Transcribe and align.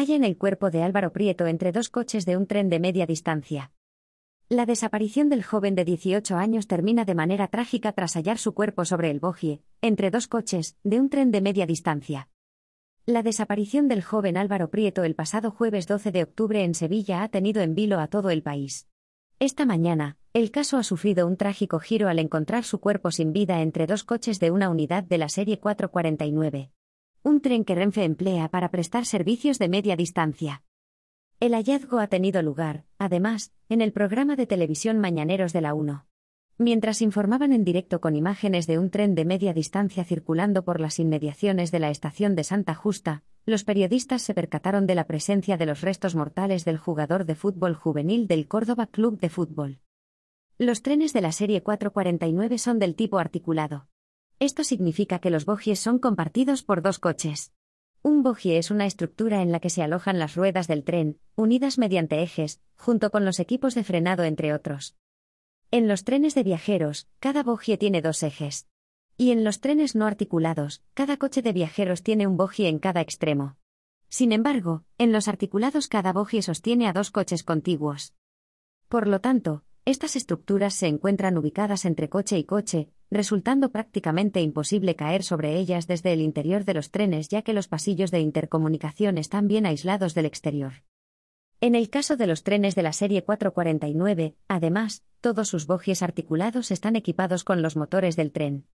Hallan 0.00 0.24
el 0.24 0.38
cuerpo 0.38 0.70
de 0.70 0.82
Álvaro 0.82 1.12
Prieto 1.12 1.46
entre 1.46 1.72
dos 1.72 1.90
coches 1.90 2.24
de 2.24 2.38
un 2.38 2.46
tren 2.46 2.70
de 2.70 2.80
media 2.80 3.04
distancia. 3.04 3.70
La 4.48 4.64
desaparición 4.64 5.28
del 5.28 5.42
joven 5.42 5.74
de 5.74 5.84
18 5.84 6.36
años 6.38 6.66
termina 6.66 7.04
de 7.04 7.14
manera 7.14 7.48
trágica 7.48 7.92
tras 7.92 8.14
hallar 8.14 8.38
su 8.38 8.54
cuerpo 8.54 8.86
sobre 8.86 9.10
el 9.10 9.20
bogie, 9.20 9.60
entre 9.82 10.10
dos 10.10 10.26
coches, 10.26 10.78
de 10.84 11.00
un 11.00 11.10
tren 11.10 11.30
de 11.30 11.42
media 11.42 11.66
distancia. 11.66 12.30
La 13.04 13.22
desaparición 13.22 13.88
del 13.88 14.02
joven 14.02 14.38
Álvaro 14.38 14.70
Prieto 14.70 15.04
el 15.04 15.14
pasado 15.14 15.50
jueves 15.50 15.86
12 15.86 16.12
de 16.12 16.22
octubre 16.22 16.64
en 16.64 16.74
Sevilla 16.74 17.22
ha 17.22 17.28
tenido 17.28 17.60
en 17.60 17.74
vilo 17.74 18.00
a 18.00 18.06
todo 18.06 18.30
el 18.30 18.42
país. 18.42 18.88
Esta 19.38 19.66
mañana, 19.66 20.16
el 20.32 20.50
caso 20.50 20.78
ha 20.78 20.82
sufrido 20.82 21.26
un 21.26 21.36
trágico 21.36 21.78
giro 21.78 22.08
al 22.08 22.20
encontrar 22.20 22.64
su 22.64 22.80
cuerpo 22.80 23.10
sin 23.10 23.34
vida 23.34 23.60
entre 23.60 23.86
dos 23.86 24.04
coches 24.04 24.40
de 24.40 24.50
una 24.50 24.70
unidad 24.70 25.04
de 25.04 25.18
la 25.18 25.28
serie 25.28 25.60
449. 25.60 26.70
Un 27.22 27.42
tren 27.42 27.66
que 27.66 27.74
Renfe 27.74 28.04
emplea 28.04 28.48
para 28.48 28.70
prestar 28.70 29.04
servicios 29.04 29.58
de 29.58 29.68
media 29.68 29.94
distancia. 29.94 30.62
El 31.38 31.52
hallazgo 31.52 31.98
ha 31.98 32.06
tenido 32.06 32.40
lugar, 32.40 32.86
además, 32.98 33.52
en 33.68 33.82
el 33.82 33.92
programa 33.92 34.36
de 34.36 34.46
televisión 34.46 34.98
Mañaneros 34.98 35.52
de 35.52 35.60
la 35.60 35.74
1. 35.74 36.06
Mientras 36.56 37.02
informaban 37.02 37.52
en 37.52 37.62
directo 37.62 38.00
con 38.00 38.16
imágenes 38.16 38.66
de 38.66 38.78
un 38.78 38.88
tren 38.88 39.14
de 39.14 39.26
media 39.26 39.52
distancia 39.52 40.02
circulando 40.02 40.64
por 40.64 40.80
las 40.80 40.98
inmediaciones 40.98 41.70
de 41.70 41.80
la 41.80 41.90
estación 41.90 42.34
de 42.34 42.44
Santa 42.44 42.74
Justa, 42.74 43.22
los 43.44 43.64
periodistas 43.64 44.22
se 44.22 44.32
percataron 44.32 44.86
de 44.86 44.94
la 44.94 45.06
presencia 45.06 45.58
de 45.58 45.66
los 45.66 45.82
restos 45.82 46.14
mortales 46.14 46.64
del 46.64 46.78
jugador 46.78 47.26
de 47.26 47.34
fútbol 47.34 47.74
juvenil 47.74 48.28
del 48.28 48.48
Córdoba 48.48 48.86
Club 48.86 49.20
de 49.20 49.28
Fútbol. 49.28 49.80
Los 50.56 50.80
trenes 50.80 51.12
de 51.12 51.20
la 51.20 51.32
serie 51.32 51.62
449 51.62 52.56
son 52.56 52.78
del 52.78 52.94
tipo 52.94 53.18
articulado. 53.18 53.89
Esto 54.40 54.64
significa 54.64 55.18
que 55.18 55.28
los 55.28 55.44
bogies 55.44 55.80
son 55.80 55.98
compartidos 55.98 56.62
por 56.62 56.80
dos 56.80 56.98
coches. 56.98 57.52
Un 58.02 58.22
bogie 58.22 58.56
es 58.56 58.70
una 58.70 58.86
estructura 58.86 59.42
en 59.42 59.52
la 59.52 59.60
que 59.60 59.68
se 59.68 59.82
alojan 59.82 60.18
las 60.18 60.34
ruedas 60.34 60.66
del 60.66 60.82
tren, 60.82 61.20
unidas 61.36 61.76
mediante 61.76 62.22
ejes, 62.22 62.62
junto 62.74 63.10
con 63.10 63.26
los 63.26 63.38
equipos 63.38 63.74
de 63.74 63.84
frenado 63.84 64.24
entre 64.24 64.54
otros. 64.54 64.96
En 65.70 65.88
los 65.88 66.04
trenes 66.04 66.34
de 66.34 66.42
viajeros, 66.42 67.06
cada 67.18 67.42
bogie 67.42 67.76
tiene 67.76 68.00
dos 68.00 68.22
ejes. 68.22 68.66
Y 69.18 69.30
en 69.30 69.44
los 69.44 69.60
trenes 69.60 69.94
no 69.94 70.06
articulados, 70.06 70.82
cada 70.94 71.18
coche 71.18 71.42
de 71.42 71.52
viajeros 71.52 72.02
tiene 72.02 72.26
un 72.26 72.38
bogie 72.38 72.68
en 72.68 72.78
cada 72.78 73.02
extremo. 73.02 73.58
Sin 74.08 74.32
embargo, 74.32 74.84
en 74.96 75.12
los 75.12 75.28
articulados 75.28 75.86
cada 75.86 76.14
bogie 76.14 76.40
sostiene 76.40 76.88
a 76.88 76.94
dos 76.94 77.10
coches 77.10 77.44
contiguos. 77.44 78.14
Por 78.88 79.06
lo 79.06 79.20
tanto, 79.20 79.64
estas 79.84 80.16
estructuras 80.16 80.72
se 80.72 80.86
encuentran 80.86 81.36
ubicadas 81.36 81.84
entre 81.84 82.08
coche 82.08 82.38
y 82.38 82.44
coche, 82.44 82.90
resultando 83.10 83.70
prácticamente 83.72 84.40
imposible 84.40 84.96
caer 84.96 85.22
sobre 85.22 85.56
ellas 85.56 85.86
desde 85.86 86.12
el 86.12 86.20
interior 86.20 86.64
de 86.64 86.74
los 86.74 86.90
trenes 86.90 87.28
ya 87.28 87.42
que 87.42 87.52
los 87.52 87.68
pasillos 87.68 88.10
de 88.10 88.20
intercomunicación 88.20 89.18
están 89.18 89.48
bien 89.48 89.66
aislados 89.66 90.14
del 90.14 90.26
exterior. 90.26 90.84
En 91.60 91.74
el 91.74 91.90
caso 91.90 92.16
de 92.16 92.26
los 92.26 92.42
trenes 92.42 92.74
de 92.74 92.82
la 92.82 92.92
serie 92.92 93.22
449, 93.22 94.34
además, 94.48 95.04
todos 95.20 95.48
sus 95.48 95.66
bogies 95.66 96.02
articulados 96.02 96.70
están 96.70 96.96
equipados 96.96 97.44
con 97.44 97.60
los 97.60 97.76
motores 97.76 98.16
del 98.16 98.32
tren. 98.32 98.66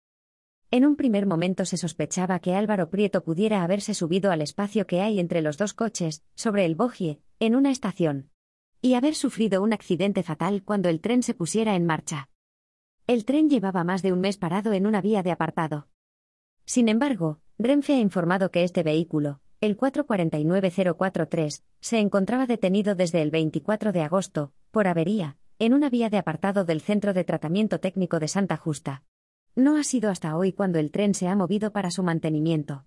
En 0.70 0.84
un 0.84 0.96
primer 0.96 1.26
momento 1.26 1.64
se 1.64 1.76
sospechaba 1.76 2.38
que 2.38 2.54
Álvaro 2.54 2.90
Prieto 2.90 3.24
pudiera 3.24 3.62
haberse 3.62 3.94
subido 3.94 4.30
al 4.30 4.42
espacio 4.42 4.86
que 4.86 5.00
hay 5.00 5.18
entre 5.18 5.40
los 5.40 5.58
dos 5.58 5.74
coches, 5.74 6.24
sobre 6.34 6.64
el 6.64 6.74
bogie, 6.74 7.20
en 7.40 7.56
una 7.56 7.70
estación. 7.70 8.30
Y 8.82 8.94
haber 8.94 9.14
sufrido 9.14 9.62
un 9.62 9.72
accidente 9.72 10.22
fatal 10.22 10.62
cuando 10.64 10.88
el 10.88 11.00
tren 11.00 11.22
se 11.22 11.34
pusiera 11.34 11.74
en 11.74 11.86
marcha. 11.86 12.28
El 13.08 13.24
tren 13.24 13.48
llevaba 13.48 13.84
más 13.84 14.02
de 14.02 14.12
un 14.12 14.18
mes 14.18 14.36
parado 14.36 14.72
en 14.72 14.84
una 14.84 15.00
vía 15.00 15.22
de 15.22 15.30
apartado. 15.30 15.86
Sin 16.64 16.88
embargo, 16.88 17.38
Renfe 17.56 17.94
ha 17.94 18.00
informado 18.00 18.50
que 18.50 18.64
este 18.64 18.82
vehículo, 18.82 19.38
el 19.60 19.76
449043, 19.76 21.62
se 21.78 22.00
encontraba 22.00 22.46
detenido 22.46 22.96
desde 22.96 23.22
el 23.22 23.30
24 23.30 23.92
de 23.92 24.00
agosto, 24.00 24.52
por 24.72 24.88
avería, 24.88 25.36
en 25.60 25.72
una 25.72 25.88
vía 25.88 26.10
de 26.10 26.18
apartado 26.18 26.64
del 26.64 26.80
Centro 26.80 27.14
de 27.14 27.22
Tratamiento 27.22 27.78
Técnico 27.78 28.18
de 28.18 28.26
Santa 28.26 28.56
Justa. 28.56 29.04
No 29.54 29.76
ha 29.76 29.84
sido 29.84 30.10
hasta 30.10 30.36
hoy 30.36 30.52
cuando 30.52 30.80
el 30.80 30.90
tren 30.90 31.14
se 31.14 31.28
ha 31.28 31.36
movido 31.36 31.70
para 31.70 31.92
su 31.92 32.02
mantenimiento. 32.02 32.86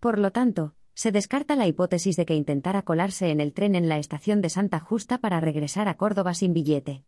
Por 0.00 0.18
lo 0.18 0.30
tanto, 0.30 0.74
se 0.94 1.12
descarta 1.12 1.54
la 1.54 1.66
hipótesis 1.66 2.16
de 2.16 2.24
que 2.24 2.34
intentara 2.34 2.80
colarse 2.80 3.28
en 3.30 3.42
el 3.42 3.52
tren 3.52 3.74
en 3.74 3.90
la 3.90 3.98
estación 3.98 4.40
de 4.40 4.48
Santa 4.48 4.80
Justa 4.80 5.18
para 5.18 5.38
regresar 5.40 5.86
a 5.86 5.98
Córdoba 5.98 6.32
sin 6.32 6.54
billete. 6.54 7.04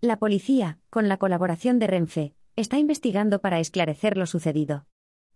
La 0.00 0.20
policía, 0.20 0.78
con 0.90 1.08
la 1.08 1.16
colaboración 1.16 1.80
de 1.80 1.88
Renfe, 1.88 2.32
está 2.54 2.78
investigando 2.78 3.40
para 3.40 3.58
esclarecer 3.58 4.16
lo 4.16 4.26
sucedido. 4.26 4.86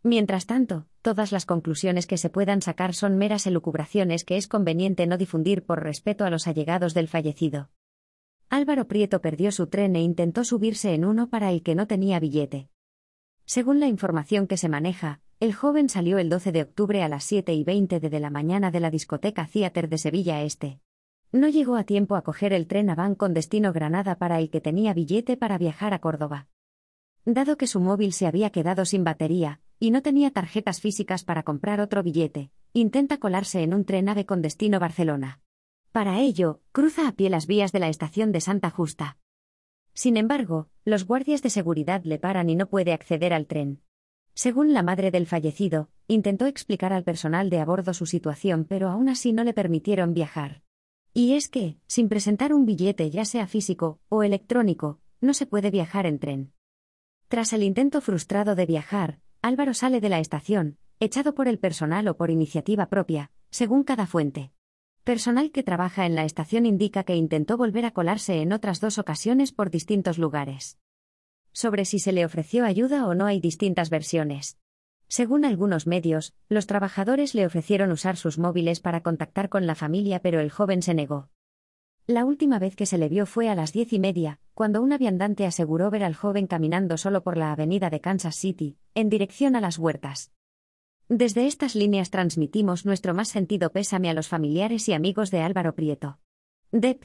Mientras 0.04 0.46
tanto, 0.46 0.86
todas 1.02 1.32
las 1.32 1.46
conclusiones 1.46 2.06
que 2.06 2.16
se 2.16 2.30
puedan 2.30 2.62
sacar 2.62 2.94
son 2.94 3.18
meras 3.18 3.48
elucubraciones 3.48 4.24
que 4.24 4.36
es 4.36 4.46
conveniente 4.46 5.08
no 5.08 5.18
difundir 5.18 5.64
por 5.64 5.82
respeto 5.82 6.24
a 6.24 6.30
los 6.30 6.46
allegados 6.46 6.94
del 6.94 7.08
fallecido. 7.08 7.70
Álvaro 8.50 8.86
Prieto 8.86 9.20
perdió 9.20 9.50
su 9.50 9.66
tren 9.66 9.96
e 9.96 10.00
intentó 10.00 10.44
subirse 10.44 10.94
en 10.94 11.06
uno 11.06 11.28
para 11.28 11.50
el 11.50 11.64
que 11.64 11.74
no 11.74 11.88
tenía 11.88 12.20
billete. 12.20 12.68
Según 13.44 13.80
la 13.80 13.88
información 13.88 14.46
que 14.46 14.56
se 14.56 14.68
maneja, 14.68 15.20
el 15.40 15.54
joven 15.54 15.88
salió 15.88 16.18
el 16.18 16.28
12 16.28 16.52
de 16.52 16.62
octubre 16.62 17.02
a 17.02 17.08
las 17.08 17.24
7 17.24 17.52
y 17.52 17.64
20 17.64 17.98
de 17.98 18.20
la 18.20 18.30
mañana 18.30 18.70
de 18.70 18.78
la 18.78 18.90
discoteca 18.90 19.48
Theater 19.52 19.88
de 19.88 19.98
Sevilla 19.98 20.42
Este. 20.42 20.78
No 21.32 21.48
llegó 21.48 21.76
a 21.76 21.84
tiempo 21.84 22.16
a 22.16 22.22
coger 22.22 22.52
el 22.52 22.66
tren 22.66 22.90
a 22.90 22.94
Van 22.94 23.14
con 23.14 23.32
destino 23.32 23.72
Granada 23.72 24.16
para 24.16 24.38
el 24.38 24.50
que 24.50 24.60
tenía 24.60 24.92
billete 24.92 25.38
para 25.38 25.56
viajar 25.56 25.94
a 25.94 25.98
Córdoba. 25.98 26.46
Dado 27.24 27.56
que 27.56 27.66
su 27.66 27.80
móvil 27.80 28.12
se 28.12 28.26
había 28.26 28.50
quedado 28.50 28.84
sin 28.84 29.02
batería, 29.02 29.58
y 29.78 29.92
no 29.92 30.02
tenía 30.02 30.30
tarjetas 30.30 30.82
físicas 30.82 31.24
para 31.24 31.42
comprar 31.42 31.80
otro 31.80 32.02
billete, 32.02 32.50
intenta 32.74 33.16
colarse 33.16 33.62
en 33.62 33.72
un 33.72 33.86
tren 33.86 34.10
AVE 34.10 34.26
con 34.26 34.42
destino 34.42 34.78
Barcelona. 34.78 35.40
Para 35.90 36.20
ello, 36.20 36.60
cruza 36.70 37.08
a 37.08 37.12
pie 37.12 37.30
las 37.30 37.46
vías 37.46 37.72
de 37.72 37.78
la 37.78 37.88
estación 37.88 38.30
de 38.30 38.42
Santa 38.42 38.68
Justa. 38.68 39.16
Sin 39.94 40.18
embargo, 40.18 40.68
los 40.84 41.06
guardias 41.06 41.40
de 41.40 41.48
seguridad 41.48 42.02
le 42.04 42.18
paran 42.18 42.50
y 42.50 42.56
no 42.56 42.68
puede 42.68 42.92
acceder 42.92 43.32
al 43.32 43.46
tren. 43.46 43.80
Según 44.34 44.74
la 44.74 44.82
madre 44.82 45.10
del 45.10 45.26
fallecido, 45.26 45.88
intentó 46.08 46.44
explicar 46.44 46.92
al 46.92 47.04
personal 47.04 47.48
de 47.48 47.58
a 47.60 47.64
bordo 47.64 47.94
su 47.94 48.04
situación, 48.04 48.66
pero 48.68 48.90
aún 48.90 49.08
así 49.08 49.32
no 49.32 49.44
le 49.44 49.54
permitieron 49.54 50.12
viajar. 50.12 50.62
Y 51.14 51.34
es 51.34 51.48
que, 51.48 51.76
sin 51.86 52.08
presentar 52.08 52.54
un 52.54 52.64
billete 52.64 53.10
ya 53.10 53.26
sea 53.26 53.46
físico 53.46 54.00
o 54.08 54.22
electrónico, 54.22 54.98
no 55.20 55.34
se 55.34 55.46
puede 55.46 55.70
viajar 55.70 56.06
en 56.06 56.18
tren. 56.18 56.52
Tras 57.28 57.52
el 57.52 57.62
intento 57.62 58.00
frustrado 58.00 58.54
de 58.54 58.64
viajar, 58.64 59.20
Álvaro 59.42 59.74
sale 59.74 60.00
de 60.00 60.08
la 60.08 60.20
estación, 60.20 60.78
echado 61.00 61.34
por 61.34 61.48
el 61.48 61.58
personal 61.58 62.08
o 62.08 62.16
por 62.16 62.30
iniciativa 62.30 62.86
propia, 62.86 63.30
según 63.50 63.82
cada 63.84 64.06
fuente. 64.06 64.52
Personal 65.04 65.50
que 65.50 65.62
trabaja 65.62 66.06
en 66.06 66.14
la 66.14 66.24
estación 66.24 66.64
indica 66.64 67.04
que 67.04 67.16
intentó 67.16 67.56
volver 67.56 67.84
a 67.84 67.90
colarse 67.90 68.40
en 68.40 68.52
otras 68.52 68.80
dos 68.80 68.98
ocasiones 68.98 69.52
por 69.52 69.68
distintos 69.68 70.16
lugares. 70.16 70.78
Sobre 71.52 71.84
si 71.84 71.98
se 71.98 72.12
le 72.12 72.24
ofreció 72.24 72.64
ayuda 72.64 73.06
o 73.06 73.14
no 73.14 73.26
hay 73.26 73.40
distintas 73.40 73.90
versiones. 73.90 74.56
Según 75.12 75.44
algunos 75.44 75.86
medios, 75.86 76.32
los 76.48 76.66
trabajadores 76.66 77.34
le 77.34 77.44
ofrecieron 77.44 77.90
usar 77.90 78.16
sus 78.16 78.38
móviles 78.38 78.80
para 78.80 79.02
contactar 79.02 79.50
con 79.50 79.66
la 79.66 79.74
familia, 79.74 80.20
pero 80.20 80.40
el 80.40 80.50
joven 80.50 80.80
se 80.80 80.94
negó. 80.94 81.28
La 82.06 82.24
última 82.24 82.58
vez 82.58 82.76
que 82.76 82.86
se 82.86 82.96
le 82.96 83.10
vio 83.10 83.26
fue 83.26 83.50
a 83.50 83.54
las 83.54 83.74
diez 83.74 83.92
y 83.92 83.98
media, 83.98 84.40
cuando 84.54 84.80
una 84.80 84.96
viandante 84.96 85.44
aseguró 85.44 85.90
ver 85.90 86.02
al 86.02 86.14
joven 86.14 86.46
caminando 86.46 86.96
solo 86.96 87.22
por 87.22 87.36
la 87.36 87.52
avenida 87.52 87.90
de 87.90 88.00
Kansas 88.00 88.36
City, 88.36 88.78
en 88.94 89.10
dirección 89.10 89.54
a 89.54 89.60
las 89.60 89.78
huertas. 89.78 90.32
Desde 91.10 91.46
estas 91.46 91.74
líneas 91.74 92.08
transmitimos 92.08 92.86
nuestro 92.86 93.12
más 93.12 93.28
sentido 93.28 93.70
pésame 93.70 94.08
a 94.08 94.14
los 94.14 94.28
familiares 94.28 94.88
y 94.88 94.94
amigos 94.94 95.30
de 95.30 95.42
Álvaro 95.42 95.74
Prieto. 95.74 96.20
Dep, 96.70 97.04